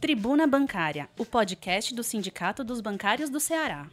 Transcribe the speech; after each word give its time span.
Tribuna 0.00 0.46
Bancária, 0.46 1.08
o 1.18 1.26
podcast 1.26 1.92
do 1.92 2.04
Sindicato 2.04 2.62
dos 2.62 2.80
Bancários 2.80 3.28
do 3.28 3.40
Ceará. 3.40 3.88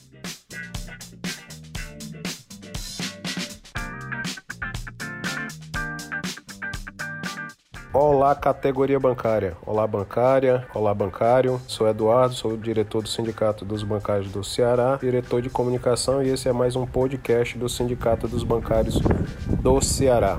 Olá, 7.91 8.35
categoria 8.35 8.99
bancária. 8.99 9.57
Olá, 9.65 9.87
bancária. 9.87 10.67
Olá, 10.75 10.93
bancário. 10.93 11.59
Sou 11.67 11.87
Eduardo, 11.87 12.35
sou 12.35 12.55
diretor 12.55 13.01
do 13.01 13.09
Sindicato 13.09 13.65
dos 13.65 13.81
Bancários 13.81 14.31
do 14.31 14.43
Ceará, 14.43 14.99
diretor 15.01 15.41
de 15.41 15.49
comunicação, 15.49 16.21
e 16.21 16.29
esse 16.29 16.47
é 16.47 16.53
mais 16.53 16.75
um 16.75 16.85
podcast 16.85 17.57
do 17.57 17.67
Sindicato 17.67 18.27
dos 18.27 18.43
Bancários 18.43 18.99
do 19.59 19.81
Ceará. 19.81 20.37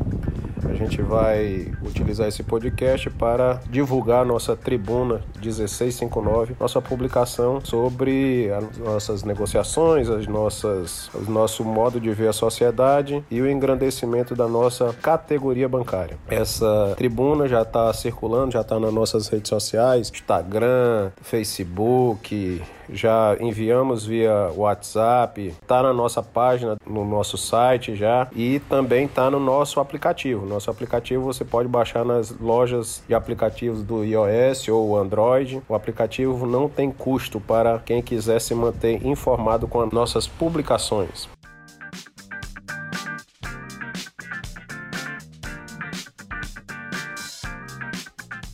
A 0.68 0.74
gente 0.74 1.00
vai 1.00 1.72
utilizar 1.82 2.28
esse 2.28 2.42
podcast 2.42 3.08
para 3.10 3.60
divulgar 3.70 4.24
nossa 4.24 4.56
tribuna 4.56 5.22
1659, 5.40 6.56
nossa 6.58 6.80
publicação 6.82 7.60
sobre 7.62 8.50
as 8.52 8.78
nossas 8.78 9.22
negociações, 9.22 10.08
as 10.08 10.26
nossas, 10.26 11.08
o 11.14 11.30
nosso 11.30 11.64
modo 11.64 12.00
de 12.00 12.10
ver 12.12 12.28
a 12.28 12.32
sociedade 12.32 13.24
e 13.30 13.40
o 13.40 13.50
engrandecimento 13.50 14.34
da 14.34 14.48
nossa 14.48 14.92
categoria 15.00 15.68
bancária. 15.68 16.18
Essa 16.28 16.94
tribuna 16.96 17.48
já 17.48 17.62
está 17.62 17.92
circulando, 17.92 18.52
já 18.52 18.60
está 18.60 18.78
nas 18.78 18.92
nossas 18.92 19.28
redes 19.28 19.48
sociais, 19.48 20.10
Instagram, 20.10 21.10
Facebook, 21.22 22.62
já 22.90 23.36
enviamos 23.40 24.04
via 24.04 24.50
WhatsApp, 24.54 25.48
está 25.48 25.82
na 25.82 25.92
nossa 25.92 26.22
página, 26.22 26.76
no 26.86 27.04
nosso 27.04 27.36
site 27.36 27.94
já 27.94 28.28
e 28.34 28.60
também 28.60 29.06
está 29.06 29.30
no 29.30 29.40
nosso 29.40 29.80
aplicativo. 29.80 30.46
Nosso 30.46 30.70
aplicativo 30.70 31.24
você 31.24 31.44
pode 31.44 31.68
baixar 31.68 32.04
nas 32.04 32.30
lojas 32.38 33.02
de 33.08 33.14
aplicativos 33.14 33.82
do 33.82 34.04
iOS 34.04 34.68
ou 34.68 34.96
Android. 34.96 35.62
O 35.68 35.74
aplicativo 35.74 36.46
não 36.46 36.68
tem 36.68 36.90
custo 36.90 37.40
para 37.40 37.78
quem 37.78 38.02
quiser 38.02 38.40
se 38.40 38.54
manter 38.54 39.04
informado 39.06 39.66
com 39.66 39.80
as 39.80 39.90
nossas 39.90 40.26
publicações. 40.26 41.28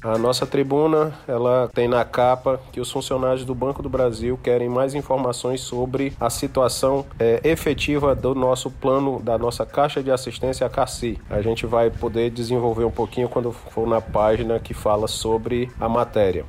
A 0.03 0.19
nossa 0.19 0.45
tribuna, 0.45 1.13
ela 1.29 1.71
tem 1.73 1.87
na 1.87 2.05
capa 2.05 2.61
que 2.73 2.81
os 2.81 2.91
funcionários 2.91 3.45
do 3.45 3.55
Banco 3.55 3.83
do 3.85 3.89
Brasil 3.89 4.37
querem 4.43 4.69
mais 4.69 4.95
informações 4.95 5.61
sobre 5.61 6.13
a 6.21 6.29
situação 6.29 7.07
é, 7.21 7.41
efetiva 7.45 8.13
do 8.13 8.35
nosso 8.35 8.69
plano, 8.69 9.21
da 9.21 9.39
nossa 9.39 9.65
caixa 9.65 10.03
de 10.03 10.11
assistência 10.11 10.67
a 10.67 10.71
CACI. 10.71 11.21
A 11.31 11.41
gente 11.41 11.67
vai 11.67 11.89
poder 11.89 12.31
desenvolver 12.31 12.85
um 12.85 12.91
pouquinho 12.91 13.29
quando 13.29 13.53
for 13.53 13.87
na 13.87 14.01
página 14.01 14.59
que 14.59 14.75
fala 14.75 15.07
sobre 15.07 15.71
a 15.79 15.89
matéria. 15.89 16.47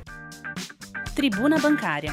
Tribuna 1.14 1.56
Bancária. 1.56 2.12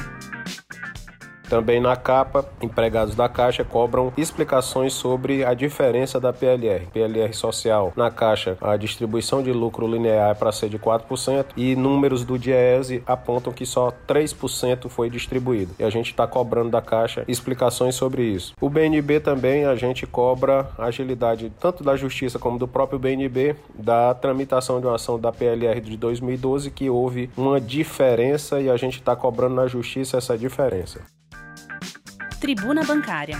Também 1.52 1.82
na 1.82 1.94
capa, 1.94 2.46
empregados 2.62 3.14
da 3.14 3.28
Caixa 3.28 3.62
cobram 3.62 4.10
explicações 4.16 4.94
sobre 4.94 5.44
a 5.44 5.52
diferença 5.52 6.18
da 6.18 6.32
PLR. 6.32 6.86
PLR 6.86 7.34
social 7.34 7.92
na 7.94 8.10
Caixa, 8.10 8.56
a 8.58 8.74
distribuição 8.74 9.42
de 9.42 9.52
lucro 9.52 9.86
linear 9.86 10.30
é 10.30 10.34
para 10.34 10.50
ser 10.50 10.70
de 10.70 10.78
4% 10.78 11.48
e 11.54 11.76
números 11.76 12.24
do 12.24 12.38
Diese 12.38 13.02
apontam 13.06 13.52
que 13.52 13.66
só 13.66 13.92
3% 14.08 14.88
foi 14.88 15.10
distribuído. 15.10 15.74
E 15.78 15.84
a 15.84 15.90
gente 15.90 16.12
está 16.12 16.26
cobrando 16.26 16.70
da 16.70 16.80
Caixa 16.80 17.22
explicações 17.28 17.96
sobre 17.96 18.22
isso. 18.22 18.54
O 18.58 18.70
BNB 18.70 19.20
também 19.20 19.66
a 19.66 19.74
gente 19.74 20.06
cobra 20.06 20.70
agilidade 20.78 21.52
tanto 21.60 21.84
da 21.84 21.96
Justiça 21.96 22.38
como 22.38 22.58
do 22.58 22.66
próprio 22.66 22.98
BNB 22.98 23.56
da 23.74 24.14
tramitação 24.14 24.80
de 24.80 24.86
uma 24.86 24.94
ação 24.94 25.20
da 25.20 25.30
PLR 25.30 25.82
de 25.82 25.98
2012 25.98 26.70
que 26.70 26.88
houve 26.88 27.28
uma 27.36 27.60
diferença 27.60 28.58
e 28.58 28.70
a 28.70 28.76
gente 28.78 29.00
está 29.00 29.14
cobrando 29.14 29.56
na 29.56 29.66
Justiça 29.66 30.16
essa 30.16 30.38
diferença. 30.38 31.02
Tribuna 32.42 32.82
Bancária. 32.82 33.38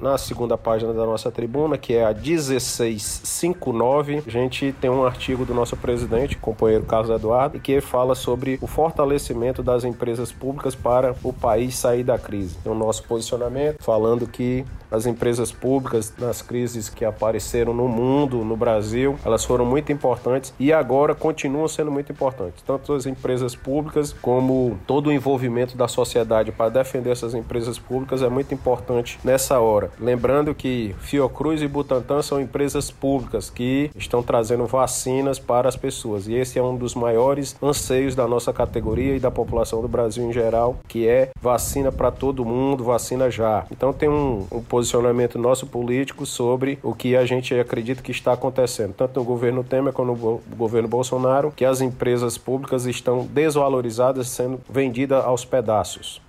Na 0.00 0.16
segunda 0.18 0.58
página 0.58 0.92
da 0.92 1.06
nossa 1.06 1.30
tribuna, 1.30 1.78
que 1.78 1.94
é 1.94 2.04
a 2.04 2.12
1659, 2.12 4.24
a 4.26 4.30
gente 4.30 4.74
tem 4.80 4.90
um 4.90 5.04
artigo 5.04 5.44
do 5.44 5.54
nosso 5.54 5.76
presidente, 5.76 6.36
companheiro 6.36 6.84
Carlos 6.84 7.10
Eduardo, 7.10 7.60
que 7.60 7.80
fala 7.80 8.14
sobre 8.14 8.58
o 8.60 8.66
fortalecimento 8.66 9.62
das 9.62 9.84
empresas 9.84 10.32
públicas 10.32 10.74
para 10.74 11.14
o 11.22 11.32
país 11.32 11.76
sair 11.76 12.02
da 12.02 12.18
crise. 12.18 12.56
O 12.64 12.74
nosso 12.74 13.04
posicionamento 13.04 13.82
falando 13.82 14.26
que 14.26 14.64
as 14.90 15.06
empresas 15.06 15.50
públicas 15.50 16.12
nas 16.18 16.40
crises 16.40 16.88
que 16.88 17.04
apareceram 17.04 17.74
no 17.74 17.88
mundo, 17.88 18.44
no 18.44 18.56
Brasil, 18.56 19.18
elas 19.24 19.44
foram 19.44 19.64
muito 19.64 19.90
importantes 19.90 20.54
e 20.58 20.72
agora 20.72 21.14
continuam 21.14 21.66
sendo 21.66 21.90
muito 21.90 22.12
importantes. 22.12 22.62
Tanto 22.62 22.92
as 22.92 23.06
empresas 23.06 23.56
públicas 23.56 24.12
como 24.12 24.78
todo 24.86 25.08
o 25.08 25.12
envolvimento 25.12 25.76
da 25.76 25.88
sociedade 25.88 26.52
para 26.52 26.70
defender 26.70 27.10
essas 27.10 27.34
empresas 27.34 27.78
públicas 27.78 28.22
é 28.22 28.28
muito 28.28 28.54
importante 28.54 29.18
nessa 29.24 29.58
hora. 29.58 29.83
Lembrando 29.98 30.54
que 30.54 30.94
Fiocruz 31.00 31.62
e 31.62 31.68
Butantan 31.68 32.22
são 32.22 32.40
empresas 32.40 32.90
públicas 32.90 33.50
que 33.50 33.90
estão 33.96 34.22
trazendo 34.22 34.66
vacinas 34.66 35.38
para 35.38 35.68
as 35.68 35.76
pessoas 35.76 36.26
e 36.26 36.34
esse 36.34 36.58
é 36.58 36.62
um 36.62 36.76
dos 36.76 36.94
maiores 36.94 37.56
anseios 37.62 38.14
da 38.14 38.26
nossa 38.26 38.52
categoria 38.52 39.16
e 39.16 39.20
da 39.20 39.30
população 39.30 39.80
do 39.80 39.88
Brasil 39.88 40.24
em 40.24 40.32
geral, 40.32 40.78
que 40.88 41.08
é 41.08 41.30
vacina 41.40 41.90
para 41.90 42.10
todo 42.10 42.44
mundo, 42.44 42.84
vacina 42.84 43.30
já. 43.30 43.66
Então 43.70 43.92
tem 43.92 44.08
um, 44.08 44.46
um 44.50 44.62
posicionamento 44.62 45.38
nosso 45.38 45.66
político 45.66 46.26
sobre 46.26 46.78
o 46.82 46.94
que 46.94 47.16
a 47.16 47.24
gente 47.24 47.54
acredita 47.54 48.02
que 48.02 48.10
está 48.10 48.32
acontecendo, 48.32 48.94
tanto 48.94 49.20
no 49.20 49.24
governo 49.24 49.64
Temer 49.64 49.92
como 49.92 50.14
no 50.14 50.40
governo 50.56 50.88
Bolsonaro, 50.88 51.52
que 51.54 51.64
as 51.64 51.80
empresas 51.80 52.38
públicas 52.38 52.86
estão 52.86 53.26
desvalorizadas, 53.26 54.28
sendo 54.28 54.60
vendidas 54.68 55.24
aos 55.24 55.44
pedaços. 55.44 56.20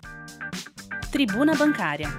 Tribuna 1.12 1.56
Bancária. 1.56 2.10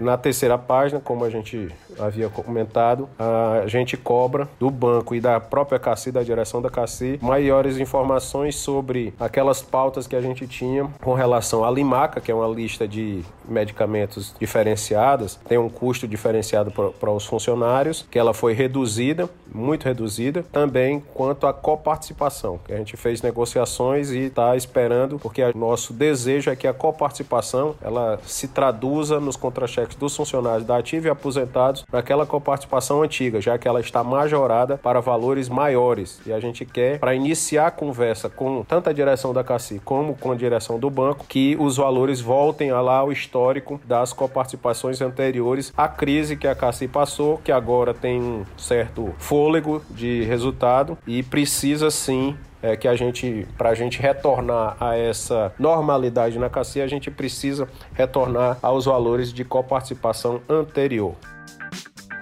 Na 0.00 0.16
terceira 0.16 0.58
página, 0.58 1.00
como 1.00 1.24
a 1.24 1.30
gente 1.30 1.68
havia 1.98 2.28
comentado, 2.28 3.08
a 3.18 3.66
gente 3.66 3.96
cobra 3.96 4.48
do 4.58 4.70
banco 4.70 5.14
e 5.14 5.20
da 5.20 5.38
própria 5.38 5.78
CACI, 5.78 6.10
da 6.10 6.22
direção 6.22 6.60
da 6.60 6.70
CACI, 6.70 7.18
maiores 7.22 7.78
informações 7.78 8.56
sobre 8.56 9.14
aquelas 9.20 9.62
pautas 9.62 10.06
que 10.06 10.16
a 10.16 10.20
gente 10.20 10.46
tinha 10.46 10.88
com 11.00 11.14
relação 11.14 11.64
à 11.64 11.70
Limaca, 11.70 12.20
que 12.20 12.30
é 12.30 12.34
uma 12.34 12.48
lista 12.48 12.88
de 12.88 13.22
medicamentos 13.48 14.34
diferenciadas, 14.40 15.38
tem 15.48 15.58
um 15.58 15.68
custo 15.68 16.08
diferenciado 16.08 16.72
para 16.72 17.10
os 17.10 17.24
funcionários, 17.24 18.06
que 18.10 18.18
ela 18.18 18.34
foi 18.34 18.54
reduzida, 18.54 19.28
muito 19.54 19.84
reduzida, 19.84 20.44
também 20.50 21.02
quanto 21.14 21.46
à 21.46 21.52
coparticipação, 21.52 22.58
que 22.64 22.72
a 22.72 22.76
gente 22.76 22.96
fez 22.96 23.22
negociações 23.22 24.10
e 24.10 24.26
está 24.26 24.56
esperando, 24.56 25.18
porque 25.18 25.42
o 25.42 25.56
nosso 25.56 25.92
desejo 25.92 26.50
é 26.50 26.56
que 26.56 26.66
a 26.66 26.72
coparticipação 26.72 27.74
ela 27.82 28.18
se 28.24 28.48
traduza 28.48 29.20
nos 29.20 29.36
contra-cheques 29.36 29.96
dos 29.96 30.16
funcionários 30.16 30.66
da 30.66 30.76
ativa 30.76 31.08
e 31.08 31.10
aposentados 31.10 31.84
naquela 31.92 32.26
coparticipação 32.26 33.02
antiga, 33.02 33.40
já 33.40 33.58
que 33.58 33.68
ela 33.68 33.80
está 33.80 34.02
majorada 34.02 34.78
para 34.78 35.00
valores 35.00 35.48
maiores. 35.48 36.20
E 36.26 36.32
a 36.32 36.40
gente 36.40 36.64
quer, 36.64 36.98
para 36.98 37.14
iniciar 37.14 37.66
a 37.66 37.70
conversa 37.70 38.28
com 38.28 38.64
tanto 38.64 38.88
a 38.88 38.92
direção 38.92 39.32
da 39.32 39.44
CACI 39.44 39.80
como 39.84 40.14
com 40.14 40.32
a 40.32 40.34
direção 40.34 40.78
do 40.78 40.90
banco, 40.90 41.24
que 41.28 41.56
os 41.58 41.76
valores 41.76 42.20
voltem 42.20 42.70
a 42.70 42.80
lá 42.80 42.98
ao 42.98 43.12
histórico 43.12 43.80
das 43.84 44.12
coparticipações 44.12 45.00
anteriores 45.00 45.72
à 45.76 45.88
crise 45.88 46.36
que 46.36 46.46
a 46.46 46.54
CACI 46.54 46.88
passou, 46.88 47.38
que 47.38 47.52
agora 47.52 47.92
tem 47.94 48.20
um 48.20 48.44
certo 48.56 49.12
fôlego 49.42 49.82
de 49.90 50.22
resultado 50.22 50.96
e 51.04 51.20
precisa 51.20 51.90
sim 51.90 52.36
é, 52.62 52.76
que 52.76 52.86
a 52.86 52.94
gente, 52.94 53.44
para 53.58 53.70
a 53.70 53.74
gente 53.74 54.00
retornar 54.00 54.76
a 54.78 54.96
essa 54.96 55.52
normalidade 55.58 56.38
na 56.38 56.48
CACI, 56.48 56.80
a 56.80 56.86
gente 56.86 57.10
precisa 57.10 57.68
retornar 57.92 58.56
aos 58.62 58.84
valores 58.84 59.32
de 59.32 59.44
coparticipação 59.44 60.40
anterior. 60.48 61.16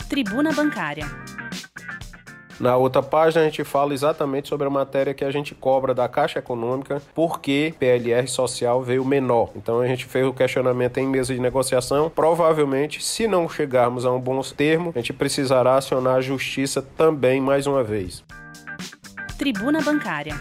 Tribuna 0.08 0.50
Bancária. 0.50 1.04
Na 2.60 2.76
outra 2.76 3.02
página, 3.02 3.40
a 3.40 3.44
gente 3.46 3.64
fala 3.64 3.94
exatamente 3.94 4.48
sobre 4.48 4.66
a 4.66 4.70
matéria 4.70 5.14
que 5.14 5.24
a 5.24 5.30
gente 5.30 5.54
cobra 5.54 5.94
da 5.94 6.06
Caixa 6.06 6.38
Econômica, 6.38 7.00
porque 7.14 7.74
PLR 7.78 8.28
social 8.28 8.82
veio 8.82 9.02
menor. 9.02 9.50
Então, 9.56 9.80
a 9.80 9.86
gente 9.86 10.04
fez 10.04 10.26
o 10.26 10.32
questionamento 10.34 10.98
em 10.98 11.06
mesa 11.06 11.32
de 11.32 11.40
negociação. 11.40 12.10
Provavelmente, 12.10 13.02
se 13.02 13.26
não 13.26 13.48
chegarmos 13.48 14.04
a 14.04 14.12
um 14.12 14.20
bom 14.20 14.40
termo, 14.42 14.92
a 14.94 14.98
gente 14.98 15.14
precisará 15.14 15.76
acionar 15.76 16.16
a 16.16 16.20
justiça 16.20 16.82
também 16.96 17.40
mais 17.40 17.66
uma 17.66 17.82
vez. 17.82 18.22
Tribuna 19.38 19.80
Bancária. 19.80 20.34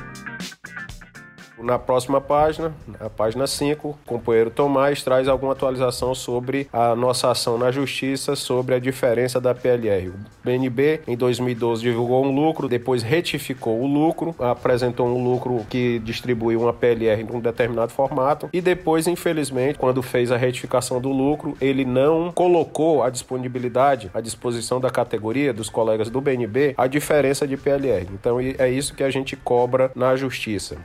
Na 1.62 1.78
próxima 1.78 2.22
página, 2.22 2.74
a 3.00 3.10
página 3.10 3.46
5, 3.46 3.90
o 3.90 3.98
companheiro 4.06 4.50
Tomás 4.50 5.04
traz 5.04 5.28
alguma 5.28 5.52
atualização 5.52 6.16
sobre 6.16 6.68
a 6.72 6.96
nossa 6.96 7.30
ação 7.30 7.58
na 7.58 7.70
justiça 7.70 8.36
sobre 8.36 8.76
a 8.76 8.80
diferença 8.80 9.42
da 9.42 9.54
PLR. 9.54 10.10
O 10.10 10.14
BNB, 10.44 11.02
em 11.06 11.18
2012, 11.18 11.82
divulgou 11.82 12.26
um 12.26 12.34
lucro, 12.34 12.70
depois 12.70 13.04
retificou 13.04 13.82
o 13.82 13.88
lucro, 13.88 14.34
apresentou 14.40 15.08
um 15.08 15.24
lucro 15.24 15.66
que 15.70 16.00
distribuiu 16.00 16.62
uma 16.62 16.74
PLR 16.74 17.22
em 17.22 17.36
um 17.36 17.40
determinado 17.42 17.92
formato 17.92 18.50
e 18.54 18.62
depois, 18.62 19.06
infelizmente, 19.08 19.78
quando 19.78 20.02
fez 20.02 20.32
a 20.32 20.38
retificação 20.38 21.02
do 21.02 21.10
lucro, 21.10 21.58
ele 21.60 21.84
não 21.84 22.32
colocou 22.32 23.04
a 23.04 23.10
disponibilidade 23.10 24.10
à 24.14 24.22
disposição 24.22 24.80
da 24.80 24.90
categoria 24.90 25.54
dos 25.54 25.70
colegas 25.70 26.10
do 26.10 26.22
BNB 26.22 26.74
a 26.78 26.88
diferença 26.88 27.48
de 27.48 27.58
PLR. 27.58 28.08
Então 28.14 28.40
é 28.40 28.70
isso 28.70 28.94
que 28.94 29.04
a 29.04 29.10
gente 29.10 29.36
cobra 29.36 29.92
na 29.94 30.16
justiça. 30.16 30.78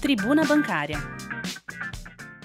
Tribuna 0.00 0.44
Bancária. 0.44 0.96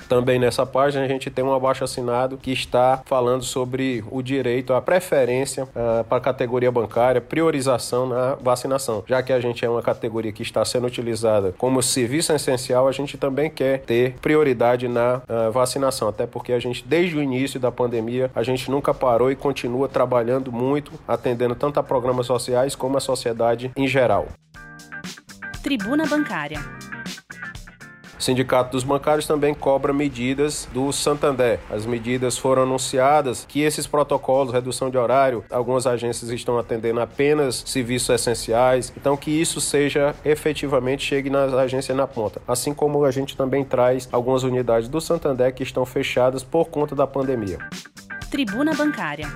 Também 0.10 0.40
nessa 0.40 0.66
página 0.66 1.06
a 1.06 1.08
gente 1.08 1.30
tem 1.30 1.46
um 1.46 1.54
abaixo 1.54 1.84
assinado 1.84 2.36
que 2.36 2.52
está 2.52 3.02
falando 3.06 3.44
sobre 3.44 4.04
o 4.10 4.24
direito 4.24 4.74
à 4.74 4.82
preferência 4.82 5.64
uh, 5.66 6.04
para 6.04 6.18
a 6.18 6.22
categoria 6.22 6.72
bancária, 6.72 7.22
priorização 7.22 8.08
na 8.08 8.36
vacinação. 8.36 9.04
Já 9.08 9.22
que 9.22 9.32
a 9.32 9.40
gente 9.40 9.64
é 9.64 9.70
uma 9.70 9.82
categoria 9.84 10.32
que 10.32 10.42
está 10.42 10.66
sendo 10.66 10.88
utilizada 10.88 11.54
como 11.58 11.82
serviço 11.82 12.34
essencial, 12.34 12.88
a 12.88 12.92
gente 12.92 13.18
também 13.18 13.50
quer 13.50 13.82
ter 13.82 14.16
prioridade 14.20 14.88
na 14.88 15.18
uh, 15.18 15.52
vacinação, 15.52 16.08
até 16.08 16.26
porque 16.26 16.54
a 16.54 16.60
gente, 16.60 16.84
desde 16.86 17.16
o 17.16 17.22
início 17.22 17.60
da 17.60 17.72
pandemia, 17.72 18.32
a 18.36 18.42
gente 18.44 18.70
nunca 18.70 18.94
parou 18.94 19.32
e 19.32 19.36
continua 19.36 19.88
trabalhando 19.88 20.52
muito, 20.52 20.92
atendendo 21.08 21.56
tanto 21.56 21.80
a 21.80 21.84
programas 21.84 22.26
sociais 22.26 22.76
como 22.76 22.98
a 22.98 23.00
sociedade 23.00 23.72
em 23.76 23.88
geral. 23.88 24.28
Tribuna 25.64 26.06
Bancária. 26.06 26.83
O 28.24 28.26
Sindicato 28.26 28.72
dos 28.72 28.86
Bancários 28.86 29.28
também 29.28 29.54
cobra 29.54 29.92
medidas 29.92 30.66
do 30.72 30.94
Santander. 30.94 31.60
As 31.70 31.86
medidas 31.86 32.38
foram 32.38 32.64
anunciadas 32.64 33.46
que 33.46 33.60
esses 33.60 33.86
protocolos, 33.86 34.54
redução 34.54 34.90
de 34.90 34.98
horário, 34.98 35.44
algumas 35.52 35.86
agências 35.86 36.32
estão 36.32 36.58
atendendo 36.58 37.02
apenas 37.02 37.64
serviços 37.66 38.08
essenciais, 38.12 38.94
então 38.96 39.18
que 39.18 39.30
isso 39.30 39.60
seja 39.60 40.16
efetivamente 40.24 41.04
chegue 41.04 41.30
nas 41.30 41.54
agências 41.54 41.98
na 41.98 42.08
ponta. 42.08 42.42
Assim 42.48 42.74
como 42.74 43.04
a 43.04 43.12
gente 43.12 43.36
também 43.36 43.66
traz 43.66 44.08
algumas 44.10 44.44
unidades 44.44 44.88
do 44.88 45.02
Santander 45.02 45.54
que 45.54 45.64
estão 45.64 45.86
fechadas 45.86 46.46
por 46.46 46.70
conta 46.70 46.96
da 46.96 47.06
pandemia. 47.06 47.58
Tribuna 48.32 48.74
Bancária. 48.74 49.28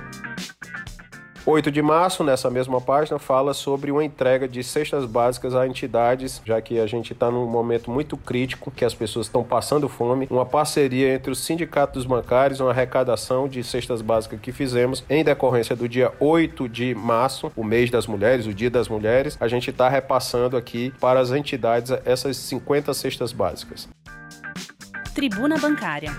8 1.50 1.72
de 1.72 1.82
março, 1.82 2.26
nessa 2.26 2.50
mesma 2.50 2.82
página, 2.82 3.18
fala 3.18 3.54
sobre 3.54 3.90
uma 3.90 4.04
entrega 4.04 4.50
de 4.50 4.62
cestas 4.62 5.06
básicas 5.06 5.56
a 5.56 5.66
entidades, 5.66 6.42
já 6.44 6.62
que 6.62 6.78
a 6.78 6.86
gente 6.86 7.14
está 7.14 7.32
num 7.32 7.48
momento 7.48 7.90
muito 7.90 8.18
crítico, 8.18 8.70
que 8.70 8.84
as 8.84 8.94
pessoas 8.94 9.28
estão 9.28 9.46
passando 9.46 9.88
fome. 9.88 10.28
Uma 10.30 10.46
parceria 10.46 11.14
entre 11.14 11.32
o 11.32 11.36
Sindicato 11.36 11.94
dos 11.94 12.06
Bancários, 12.06 12.60
uma 12.60 12.72
arrecadação 12.72 13.48
de 13.48 13.64
cestas 13.64 14.02
básicas 14.02 14.42
que 14.42 14.52
fizemos 14.52 15.06
em 15.10 15.24
decorrência 15.24 15.74
do 15.74 15.88
dia 15.88 16.12
8 16.20 16.68
de 16.68 16.94
março, 16.94 17.50
o 17.56 17.64
mês 17.64 17.90
das 17.90 18.08
mulheres, 18.08 18.46
o 18.46 18.54
dia 18.54 18.70
das 18.70 18.90
mulheres. 18.90 19.38
A 19.40 19.48
gente 19.48 19.70
está 19.70 19.88
repassando 19.88 20.58
aqui 20.58 20.94
para 21.00 21.22
as 21.22 21.32
entidades 21.32 21.94
essas 22.04 22.36
50 22.36 22.94
cestas 22.94 23.32
básicas. 23.32 23.88
Tribuna 25.16 25.58
Bancária. 25.58 26.12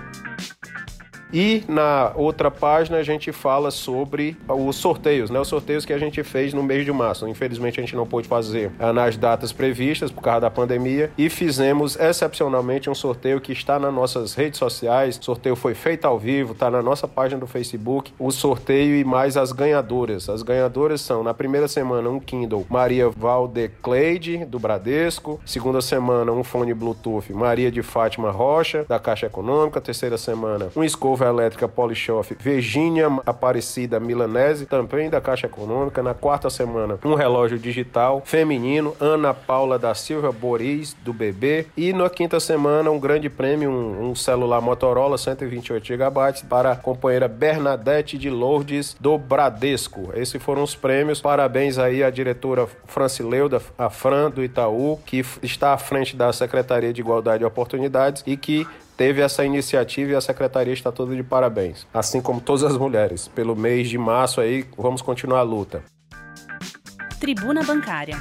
E 1.33 1.63
na 1.69 2.13
outra 2.15 2.51
página 2.51 2.99
a 2.99 3.03
gente 3.03 3.33
fala 3.33 3.71
sobre 3.71 4.37
os 4.49 4.77
sorteios, 4.77 5.31
né? 5.31 5.39
Os 5.39 5.49
sorteios 5.49 5.85
que 5.85 5.93
a 5.93 5.99
gente 5.99 6.23
fez 6.23 6.55
no 6.55 6.63
mês 6.63 6.85
de 6.85 6.93
março. 6.93 7.29
Infelizmente 7.29 7.79
a 7.79 7.83
gente 7.83 7.95
não 7.95 8.07
pôde 8.07 8.27
fazer 8.27 8.71
ah, 8.79 8.93
nas 8.93 9.17
datas 9.17 9.53
previstas 9.53 10.11
por 10.11 10.23
causa 10.23 10.41
da 10.41 10.51
pandemia 10.51 11.11
e 11.19 11.29
fizemos 11.29 11.97
excepcionalmente 11.97 12.89
um 12.89 12.95
sorteio 12.95 13.41
que 13.41 13.53
está 13.53 13.79
nas 13.79 13.93
nossas 13.93 14.35
redes 14.35 14.59
sociais. 14.59 15.19
O 15.19 15.25
sorteio 15.25 15.57
foi 15.57 15.75
feito 15.75 16.07
ao 16.07 16.19
vivo, 16.19 16.53
está 16.53 16.71
na 16.71 16.83
nossa 16.83 17.07
página 17.07 17.41
do 17.41 17.47
Facebook. 17.47 18.13
O 18.19 18.31
sorteio 18.31 18.97
e 18.97 19.05
mais 19.05 19.37
as 19.37 19.53
ganhadoras. 19.53 20.29
As 20.29 20.43
ganhadoras 20.43 21.01
são 21.01 21.23
na 21.23 21.35
primeira 21.35 21.69
semana 21.69 22.09
um 22.09 22.19
Kindle 22.21 22.67
Maria 22.71 23.09
Valdecleide 23.11 24.45
do 24.47 24.59
Bradesco, 24.59 25.41
segunda 25.45 25.81
semana 25.81 26.33
um 26.33 26.43
fone 26.43 26.73
Bluetooth 26.73 27.33
Maria 27.33 27.71
de 27.71 27.83
Fátima 27.83 28.31
Rocha 28.31 28.85
da 28.89 28.99
Caixa 28.99 29.27
Econômica, 29.27 29.81
terceira 29.81 30.17
semana 30.17 30.69
um 30.75 30.85
escova 30.85 31.18
escova 31.19 31.27
elétrica 31.27 31.69
Polishop 31.69 32.37
Virginia 32.39 33.09
Aparecida 33.27 33.99
Milanese, 33.99 34.67
também 34.67 35.11
da 35.11 35.21
Caixa 35.21 35.47
Econômica. 35.47 36.03
Na 36.03 36.15
quarta 36.15 36.49
semana, 36.49 36.99
um 37.05 37.15
relógio 37.15 37.59
digital 37.59 38.23
feminino, 38.25 38.97
Ana 39.01 39.35
Paula 39.35 39.79
da 39.79 39.95
Silva 39.95 40.31
Boris, 40.31 40.95
do 41.03 41.13
BB. 41.13 41.67
E 41.77 41.93
na 41.93 42.09
quinta 42.09 42.39
semana, 42.39 42.91
um 42.91 42.99
grande 42.99 43.29
prêmio, 43.29 43.71
um, 43.71 44.11
um 44.11 44.15
celular 44.15 44.61
Motorola 44.61 45.19
128 45.19 45.85
GB 45.85 46.09
para 46.49 46.73
a 46.73 46.77
companheira 46.77 47.27
Bernadette 47.27 48.17
de 48.17 48.31
Lourdes, 48.31 48.97
do 49.01 49.19
Bradesco. 49.19 50.11
Esses 50.15 50.41
foram 50.43 50.63
os 50.63 50.75
prêmios. 50.75 51.21
Parabéns 51.21 51.79
aí 51.79 52.03
à 52.03 52.11
diretora 52.11 52.69
Francileuda, 52.87 53.61
a 53.77 53.91
Fran, 53.91 54.31
do 54.31 54.43
Itaú, 54.43 54.99
que 55.05 55.25
está 55.43 55.73
à 55.73 55.79
frente 55.79 56.17
da 56.17 56.33
Secretaria 56.33 56.93
de 56.93 57.01
Igualdade 57.01 57.43
e 57.43 57.47
Oportunidades 57.47 58.23
e 58.27 58.37
que 58.37 58.67
teve 58.99 59.23
essa 59.23 59.45
iniciativa 59.45 60.11
e 60.11 60.15
a 60.17 60.21
secretaria 60.21 60.75
está 60.75 60.91
toda 60.91 61.15
de 61.15 61.23
parabéns. 61.23 61.87
Assim 61.95 62.21
como 62.21 62.41
todas 62.41 62.65
as 62.65 62.77
mulheres. 62.77 63.29
Pelo 63.29 63.55
mês 63.55 63.89
de 63.89 63.97
março 63.97 64.41
aí, 64.41 64.67
vamos 64.77 65.01
continuar 65.01 65.39
a 65.39 65.43
luta. 65.43 65.85
Tribuna 67.21 67.63
Bancária. 67.63 68.17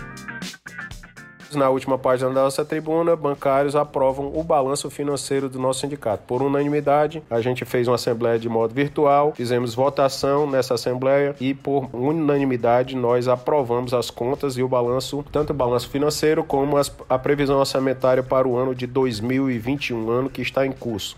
Na 1.54 1.70
última 1.70 1.98
página 1.98 2.30
da 2.30 2.44
nossa 2.44 2.66
tribuna, 2.66 3.16
bancários 3.16 3.76
aprovam 3.76 4.32
o 4.36 4.44
balanço 4.44 4.90
financeiro 4.90 5.48
do 5.48 5.60
nosso 5.60 5.82
sindicato. 5.82 6.24
Por 6.28 6.42
unanimidade, 6.42 7.24
a 7.30 7.40
gente 7.42 7.64
fez 7.66 7.88
uma 7.88 7.96
assembleia 7.96 8.38
de 8.38 8.50
modo 8.50 8.74
virtual, 8.74 9.34
fizemos 9.36 9.74
votação 9.74 10.50
nessa 10.50 10.74
assembleia 10.74 11.36
e 11.40 11.54
por 11.54 11.90
unanimidade 11.94 12.96
nós 12.96 13.28
aprovamos 13.28 13.94
as 13.94 14.10
contas 14.10 14.58
e 14.58 14.64
o 14.64 14.68
balanço, 14.68 15.24
tanto 15.32 15.52
o 15.52 15.56
balanço 15.56 15.90
financeiro 15.90 16.44
como 16.44 16.78
as, 16.78 16.94
a 17.10 17.18
previsão 17.18 17.60
orçamentária 17.60 18.24
para 18.24 18.48
o 18.48 18.58
ano 18.58 18.76
de 18.76 18.86
2021, 18.86 20.10
ano 20.10 20.30
que 20.30 20.42
está 20.42 20.66
em 20.66 20.72
curso. 20.72 21.18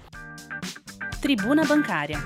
Tribuna 1.21 1.65
Bancária. 1.65 2.17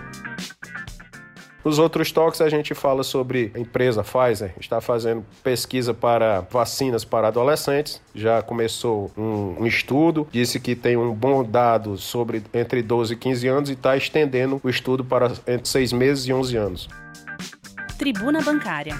Nos 1.63 1.79
outros 1.79 2.11
toques 2.11 2.41
a 2.41 2.49
gente 2.49 2.73
fala 2.73 3.03
sobre 3.03 3.51
a 3.55 3.59
empresa 3.59 4.03
Pfizer, 4.03 4.53
está 4.59 4.81
fazendo 4.81 5.25
pesquisa 5.41 5.93
para 5.93 6.41
vacinas 6.41 7.05
para 7.05 7.29
adolescentes, 7.29 8.01
já 8.13 8.41
começou 8.41 9.09
um, 9.17 9.61
um 9.61 9.65
estudo, 9.65 10.27
disse 10.29 10.59
que 10.59 10.75
tem 10.75 10.97
um 10.97 11.13
bom 11.13 11.41
dado 11.41 11.97
sobre 11.97 12.43
entre 12.53 12.81
12 12.81 13.13
e 13.13 13.15
15 13.15 13.47
anos 13.47 13.69
e 13.69 13.73
está 13.73 13.95
estendendo 13.95 14.59
o 14.61 14.69
estudo 14.69 15.05
para 15.05 15.31
entre 15.47 15.67
6 15.69 15.93
meses 15.93 16.25
e 16.25 16.33
11 16.33 16.57
anos. 16.57 16.89
Tribuna 17.97 18.41
Bancária. 18.41 18.95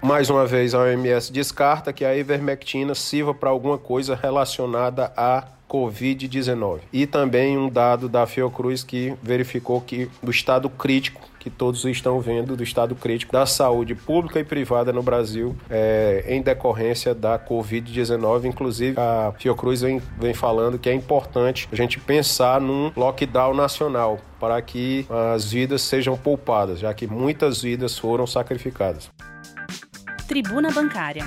Mais 0.00 0.30
uma 0.30 0.46
vez, 0.46 0.74
a 0.74 0.80
OMS 0.80 1.30
descarta 1.30 1.92
que 1.92 2.04
a 2.04 2.16
ivermectina 2.16 2.94
sirva 2.94 3.34
para 3.34 3.50
alguma 3.50 3.76
coisa 3.76 4.14
relacionada 4.14 5.12
a 5.16 5.44
Covid-19. 5.68 6.80
E 6.92 7.06
também 7.06 7.58
um 7.58 7.68
dado 7.68 8.08
da 8.08 8.26
Fiocruz 8.26 8.82
que 8.82 9.14
verificou 9.22 9.80
que 9.80 10.10
do 10.22 10.30
estado 10.30 10.68
crítico 10.70 11.28
que 11.38 11.48
todos 11.48 11.84
estão 11.84 12.20
vendo 12.20 12.56
do 12.56 12.62
estado 12.62 12.94
crítico 12.94 13.32
da 13.32 13.46
saúde 13.46 13.94
pública 13.94 14.40
e 14.40 14.44
privada 14.44 14.92
no 14.92 15.02
Brasil 15.02 15.56
é, 15.70 16.24
em 16.26 16.42
decorrência 16.42 17.14
da 17.14 17.38
Covid-19. 17.38 18.44
Inclusive, 18.44 18.98
a 18.98 19.32
Fiocruz 19.38 19.80
vem, 19.80 20.02
vem 20.18 20.34
falando 20.34 20.78
que 20.78 20.90
é 20.90 20.92
importante 20.92 21.68
a 21.70 21.76
gente 21.76 21.98
pensar 22.00 22.60
num 22.60 22.92
lockdown 22.96 23.54
nacional 23.54 24.18
para 24.40 24.60
que 24.60 25.06
as 25.34 25.50
vidas 25.50 25.82
sejam 25.82 26.16
poupadas, 26.16 26.80
já 26.80 26.92
que 26.92 27.06
muitas 27.06 27.62
vidas 27.62 27.96
foram 27.96 28.26
sacrificadas. 28.26 29.10
Tribuna 30.26 30.70
Bancária. 30.70 31.24